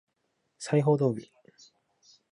[0.57, 1.29] 裁縫道具